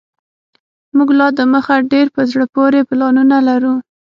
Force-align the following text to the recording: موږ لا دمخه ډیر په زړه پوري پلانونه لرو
موږ 0.95 1.09
لا 1.19 1.27
دمخه 1.37 1.75
ډیر 1.91 2.07
په 2.15 2.21
زړه 2.31 2.45
پوري 2.53 2.81
پلانونه 2.89 3.37
لرو 3.47 3.73